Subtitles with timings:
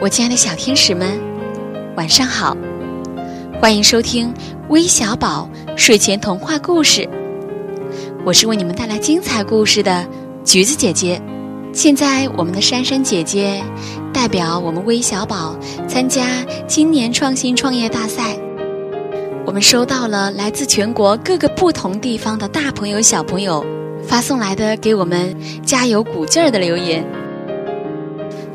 [0.00, 1.20] 我亲爱的小天使们，
[1.94, 2.56] 晚上好！
[3.60, 4.32] 欢迎收听
[4.70, 5.46] 微小宝
[5.76, 7.06] 睡前童话故事。
[8.24, 10.08] 我是为你们带来精彩故事的
[10.42, 11.20] 橘子姐姐。
[11.74, 13.62] 现在，我们的珊珊姐姐
[14.10, 15.54] 代表我们微小宝
[15.86, 16.26] 参加
[16.66, 18.34] 今年创新创业大赛。
[19.44, 23.62] 我们收到了来自全国各个不同地方的大朋友、小朋友
[24.02, 27.04] 发送来的给我们加油鼓劲儿的留言。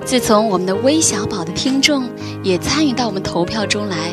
[0.06, 2.08] 自从我们的微小宝的听众
[2.44, 4.12] 也参与到我们投票中来，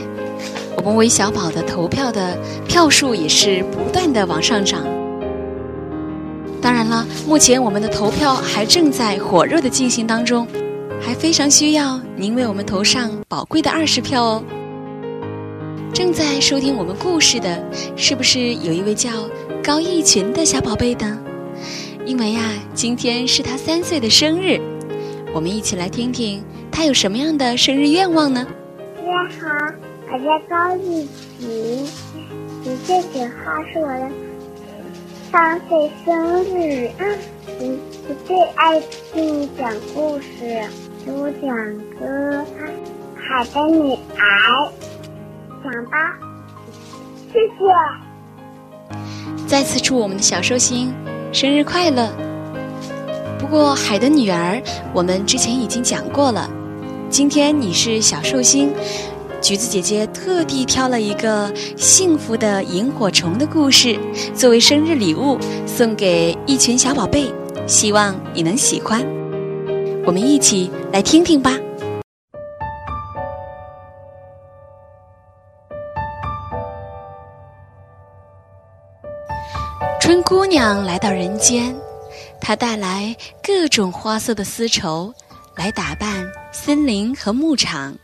[0.74, 2.34] 我们微小宝的投票的
[2.66, 4.80] 票数也是不断的往上涨。
[6.62, 10.48] 当然了，目前我们的投票还正在火热的进行当中，
[10.98, 14.42] 还非常需要您为我们投上宝贵的二十票哦。
[15.92, 17.62] 正在收听我们故事的，
[17.97, 19.11] 是不是有一位叫
[19.62, 21.19] 高逸群的小宝贝呢？
[22.06, 22.41] 因为呀，
[22.72, 24.58] 今天是他三岁的生日。
[25.34, 28.47] 我们一起来听听他有什么样的生日愿望呢？
[28.97, 29.47] 大家好，
[30.12, 31.08] 我叫高一
[31.39, 31.86] 晴，
[32.62, 34.11] 十岁九号是我的
[35.30, 36.91] 三岁生日。
[36.98, 38.78] 嗯，我最爱
[39.14, 40.69] 听你讲故事，
[41.06, 41.48] 给我讲
[41.98, 42.44] 个
[43.17, 44.70] 海的女儿，
[45.64, 46.19] 讲吧，
[47.33, 47.55] 谢谢。
[49.46, 50.92] 再次祝我们的小寿星
[51.33, 52.11] 生日快乐！
[53.43, 54.62] 不过，海的女儿，
[54.95, 56.48] 我们之前已经讲过了。
[57.11, 58.73] 今天你是小寿星，
[59.41, 63.98] 橘子姐姐特地挑了一个幸福的萤火虫的故事，
[64.33, 67.35] 作为生日礼物送给一群小宝贝，
[67.67, 69.05] 希望你能喜欢。
[70.07, 71.59] 我们一起来听听吧。
[80.01, 81.75] 春姑娘来到人间。
[82.45, 85.14] 他带来各种花色的丝绸，
[85.55, 87.97] 来打扮森林和牧场，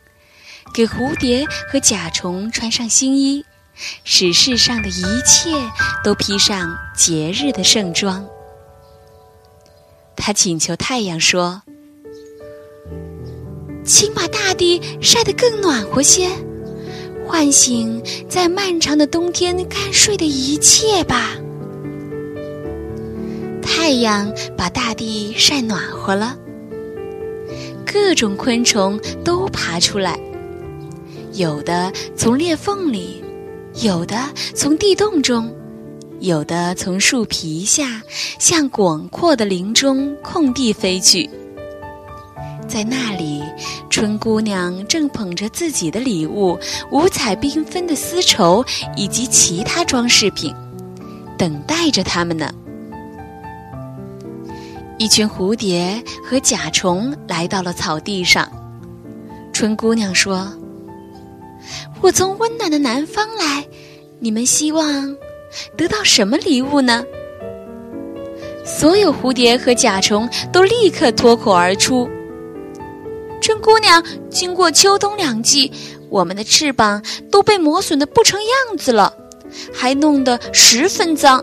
[0.73, 3.45] 给蝴蝶和甲虫穿上新衣，
[4.05, 5.51] 使世上的一切
[6.05, 8.25] 都披上节日的盛装。
[10.15, 11.61] 他请求太阳说
[13.85, 16.31] ：“请把大地晒得更暖和些，
[17.27, 21.35] 唤醒在漫长的冬天干睡的一切吧。”
[23.81, 26.37] 太阳把大地晒暖和了，
[27.87, 30.19] 各种昆虫都爬出来，
[31.35, 33.23] 有的从裂缝里，
[33.77, 34.19] 有的
[34.53, 35.51] 从地洞中，
[36.19, 38.03] 有的从树皮下，
[38.39, 41.31] 向广阔的林中空地飞去。
[42.67, 43.43] 在那里，
[43.89, 46.59] 春姑娘正捧着自己的礼物——
[46.93, 48.63] 五彩缤纷的丝绸
[48.97, 50.53] 以及其他装饰品，
[51.39, 52.53] 等待着他们呢。
[54.99, 58.51] 一群蝴蝶和甲虫来到了草地上。
[59.53, 60.53] 春姑娘说
[62.03, 63.65] ：“我从温暖的南方来，
[64.19, 65.17] 你们希望
[65.77, 67.05] 得到什么礼物呢？”
[68.67, 72.09] 所有蝴蝶和甲虫都立刻脱口而出
[73.41, 75.73] ：“春姑娘，经过秋冬两季，
[76.11, 79.15] 我们的翅膀都被磨损的不成样子了，
[79.73, 81.43] 还弄得十分脏，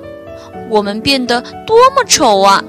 [0.70, 2.62] 我们变得多么丑啊！”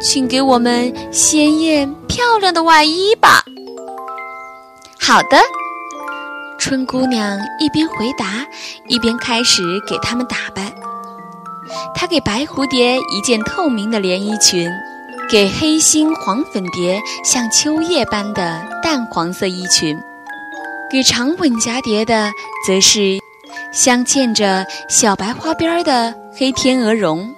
[0.00, 3.44] 请给我们鲜艳漂亮的外衣吧。
[5.00, 5.38] 好的，
[6.58, 8.46] 春姑娘一边回答，
[8.88, 10.72] 一边开始给他们打扮。
[11.94, 14.70] 她给白蝴蝶一件透明的连衣裙，
[15.28, 19.98] 给黑心黄粉蝶像秋叶般的淡黄色衣裙，
[20.90, 22.30] 给长吻蛱蝶的
[22.66, 23.18] 则是
[23.72, 27.34] 镶嵌着小白花边的黑天鹅绒。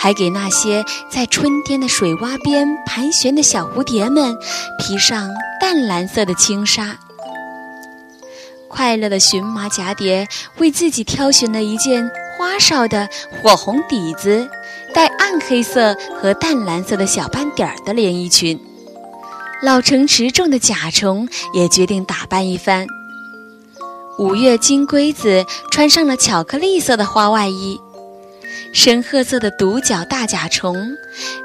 [0.00, 4.34] 还给那些在春天的水洼边盘旋的小蝴蝶们
[4.78, 5.28] 披上
[5.60, 6.96] 淡蓝色的轻纱。
[8.66, 10.26] 快乐的荨麻蛱蝶
[10.56, 13.06] 为自己挑选了一件花哨的
[13.42, 14.48] 火红底子、
[14.94, 18.58] 带暗黑色和淡蓝色的小斑点儿的连衣裙。
[19.62, 22.86] 老成持重的甲虫也决定打扮一番。
[24.18, 27.78] 五月金龟子穿上了巧克力色的花外衣。
[28.72, 30.96] 深褐色的独角大甲虫，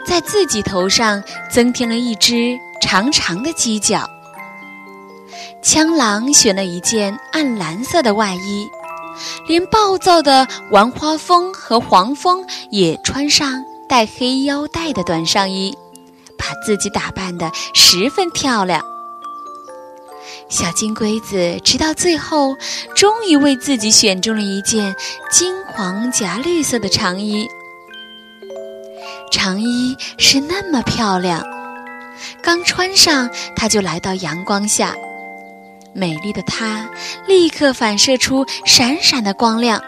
[0.06, 4.07] 在自己头上增添了一只长长的犄角。
[5.62, 8.68] 枪狼选了一件暗蓝色的外衣，
[9.48, 15.75] 连暴躁的玩花蜂和黄蜂也穿上带黑腰带的短上衣，
[16.38, 18.95] 把自己打扮得十分漂亮。
[20.50, 22.56] 小金龟子直到最后，
[22.95, 24.95] 终于为自己选中了一件
[25.31, 27.48] 金黄夹绿色的长衣。
[29.31, 31.44] 长衣是那么漂亮，
[32.42, 34.95] 刚穿上，它就来到阳光下。
[35.94, 36.89] 美丽的它
[37.27, 39.81] 立刻反射出闪闪的光亮。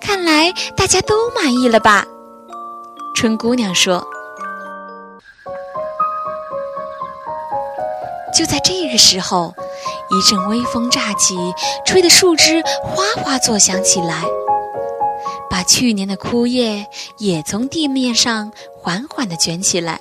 [0.00, 2.04] 看来大家都满意了吧？
[3.14, 4.06] 春姑娘说。
[8.32, 9.54] 就在这个时候，
[10.10, 11.36] 一阵微风乍起，
[11.84, 14.22] 吹得树枝哗哗作响起来，
[15.48, 16.86] 把去年的枯叶
[17.18, 20.00] 也从地面上缓缓地卷起来。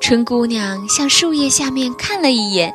[0.00, 2.74] 春姑娘向树叶下面看了一眼，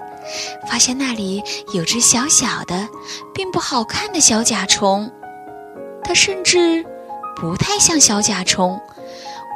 [0.69, 1.43] 发现那里
[1.73, 2.87] 有只小小的、
[3.33, 5.11] 并不好看的小甲虫。
[6.03, 6.83] 它甚至
[7.35, 8.79] 不太像小甲虫，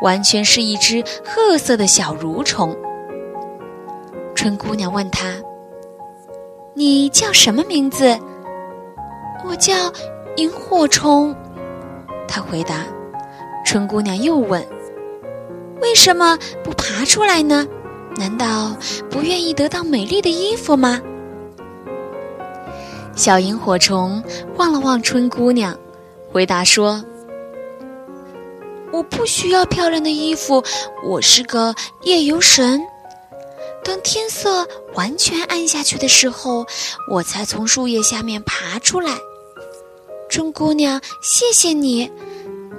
[0.03, 2.75] 完全是一只褐色的小蠕虫。
[4.43, 5.41] 春姑娘问他
[6.75, 8.19] ：“你叫什么名字
[9.47, 9.73] ？”“我叫
[10.35, 11.33] 萤火虫。”
[12.27, 12.83] 他回答。
[13.65, 14.61] 春姑娘又问
[15.81, 17.65] ：“为什么不爬出来呢？
[18.17, 18.75] 难道
[19.09, 21.01] 不愿意得到美丽的衣服吗？”
[23.15, 24.21] 小萤火虫
[24.57, 25.73] 望了望春姑娘，
[26.33, 27.01] 回答说
[28.91, 30.61] ：“我不需要漂亮的衣服，
[31.01, 32.85] 我是个夜游神。”
[33.83, 36.65] 当天色完全暗下去的时候，
[37.09, 39.11] 我才从树叶下面爬出来。
[40.29, 42.09] 春姑娘，谢谢你，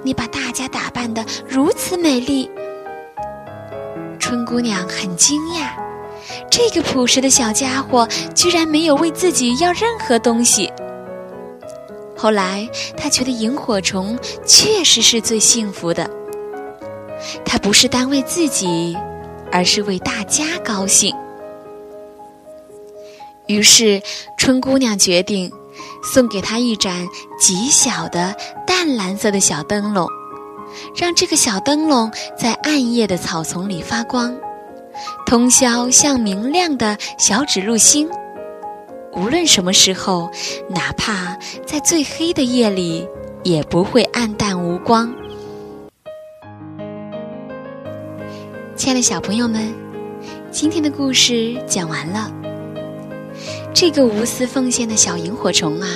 [0.03, 2.49] 你把大家打扮得如此美丽。
[4.19, 5.69] 春姑娘很惊讶，
[6.49, 10.71] 这个朴实的小家伙居然没有为自己要任何东西。
[12.17, 12.67] 后来，
[12.97, 16.09] 她觉得萤火虫确实是最幸福的。
[17.45, 18.97] 他不是单为自己。
[19.55, 21.15] 而是为大家高兴。
[23.47, 24.01] 于是，
[24.37, 25.49] 春姑娘决定
[26.03, 27.07] 送给他一盏
[27.39, 28.35] 极小的
[28.67, 30.09] 淡蓝色的小灯笼，
[30.93, 34.35] 让这个小灯笼在暗夜的草丛里发光，
[35.25, 38.09] 通宵像明亮的小指路星。
[39.13, 40.29] 无论什么时候，
[40.69, 43.07] 哪怕在最黑的夜里，
[43.43, 45.09] 也不会暗淡无光。
[48.75, 49.73] 亲爱的小朋友们，
[50.51, 52.29] 今天的故事讲完了。
[53.73, 55.87] 这个无私奉献的小萤火虫啊，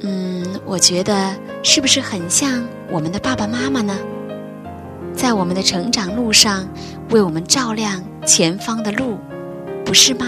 [0.00, 1.32] 嗯，我觉得
[1.62, 3.96] 是不是很像我们的爸爸妈妈呢？
[5.14, 6.68] 在我们的成长路上，
[7.10, 9.16] 为我们照亮前方的路，
[9.84, 10.26] 不是吗？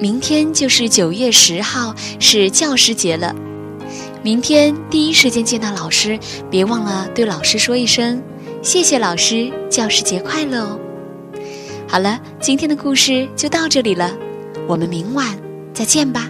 [0.00, 3.36] 明天就是九月十号，是教师节了。
[4.22, 6.18] 明天第一时间见到老师，
[6.50, 8.22] 别忘了对老师说一声。
[8.66, 10.80] 谢谢老师，教师节快乐哦！
[11.86, 14.10] 好了，今天的故事就到这里了，
[14.66, 15.38] 我们明晚
[15.72, 16.28] 再见吧。